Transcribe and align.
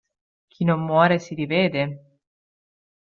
Chi 0.47 0.63
non 0.65 0.81
muore 0.83 1.19
si 1.19 1.35
rivede. 1.35 2.19